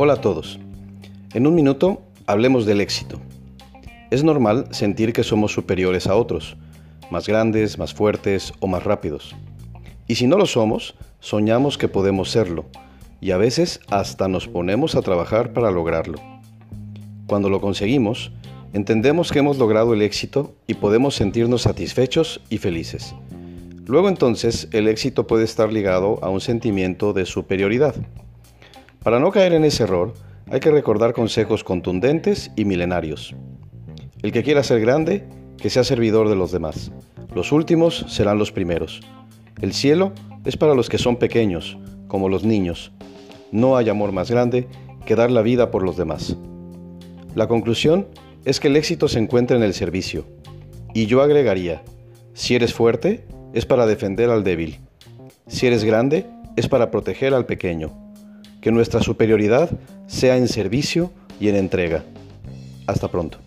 Hola 0.00 0.12
a 0.12 0.20
todos. 0.20 0.60
En 1.34 1.44
un 1.48 1.56
minuto 1.56 2.02
hablemos 2.28 2.66
del 2.66 2.80
éxito. 2.80 3.18
Es 4.12 4.22
normal 4.22 4.68
sentir 4.70 5.12
que 5.12 5.24
somos 5.24 5.50
superiores 5.50 6.06
a 6.06 6.14
otros, 6.14 6.56
más 7.10 7.26
grandes, 7.26 7.78
más 7.78 7.94
fuertes 7.94 8.52
o 8.60 8.68
más 8.68 8.84
rápidos. 8.84 9.34
Y 10.06 10.14
si 10.14 10.28
no 10.28 10.38
lo 10.38 10.46
somos, 10.46 10.94
soñamos 11.18 11.78
que 11.78 11.88
podemos 11.88 12.30
serlo, 12.30 12.66
y 13.20 13.32
a 13.32 13.38
veces 13.38 13.80
hasta 13.90 14.28
nos 14.28 14.46
ponemos 14.46 14.94
a 14.94 15.02
trabajar 15.02 15.52
para 15.52 15.72
lograrlo. 15.72 16.20
Cuando 17.26 17.50
lo 17.50 17.60
conseguimos, 17.60 18.30
entendemos 18.74 19.32
que 19.32 19.40
hemos 19.40 19.58
logrado 19.58 19.94
el 19.94 20.02
éxito 20.02 20.54
y 20.68 20.74
podemos 20.74 21.16
sentirnos 21.16 21.62
satisfechos 21.62 22.40
y 22.50 22.58
felices. 22.58 23.16
Luego 23.84 24.08
entonces 24.08 24.68
el 24.70 24.86
éxito 24.86 25.26
puede 25.26 25.42
estar 25.42 25.72
ligado 25.72 26.20
a 26.22 26.28
un 26.28 26.40
sentimiento 26.40 27.12
de 27.14 27.26
superioridad. 27.26 27.96
Para 29.08 29.20
no 29.20 29.30
caer 29.30 29.54
en 29.54 29.64
ese 29.64 29.84
error, 29.84 30.12
hay 30.50 30.60
que 30.60 30.70
recordar 30.70 31.14
consejos 31.14 31.64
contundentes 31.64 32.50
y 32.56 32.66
milenarios. 32.66 33.34
El 34.20 34.32
que 34.32 34.42
quiera 34.42 34.62
ser 34.62 34.82
grande, 34.82 35.24
que 35.56 35.70
sea 35.70 35.82
servidor 35.82 36.28
de 36.28 36.36
los 36.36 36.52
demás. 36.52 36.92
Los 37.34 37.50
últimos 37.50 38.04
serán 38.08 38.36
los 38.36 38.52
primeros. 38.52 39.00
El 39.62 39.72
cielo 39.72 40.12
es 40.44 40.58
para 40.58 40.74
los 40.74 40.90
que 40.90 40.98
son 40.98 41.16
pequeños, 41.16 41.78
como 42.06 42.28
los 42.28 42.44
niños. 42.44 42.92
No 43.50 43.78
hay 43.78 43.88
amor 43.88 44.12
más 44.12 44.30
grande 44.30 44.68
que 45.06 45.16
dar 45.16 45.30
la 45.30 45.40
vida 45.40 45.70
por 45.70 45.84
los 45.84 45.96
demás. 45.96 46.36
La 47.34 47.48
conclusión 47.48 48.08
es 48.44 48.60
que 48.60 48.68
el 48.68 48.76
éxito 48.76 49.08
se 49.08 49.20
encuentra 49.20 49.56
en 49.56 49.62
el 49.62 49.72
servicio. 49.72 50.26
Y 50.92 51.06
yo 51.06 51.22
agregaría, 51.22 51.82
si 52.34 52.56
eres 52.56 52.74
fuerte, 52.74 53.24
es 53.54 53.64
para 53.64 53.86
defender 53.86 54.28
al 54.28 54.44
débil. 54.44 54.80
Si 55.46 55.66
eres 55.66 55.82
grande, 55.82 56.26
es 56.56 56.68
para 56.68 56.90
proteger 56.90 57.32
al 57.32 57.46
pequeño 57.46 58.06
que 58.60 58.70
nuestra 58.70 59.02
superioridad 59.02 59.70
sea 60.06 60.36
en 60.36 60.48
servicio 60.48 61.10
y 61.40 61.48
en 61.48 61.56
entrega. 61.56 62.04
Hasta 62.86 63.08
pronto. 63.08 63.38